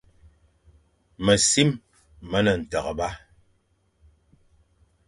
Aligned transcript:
Mesim 1.25 1.69
me 2.29 2.39
ne 2.45 2.53
nteghba. 2.59 3.09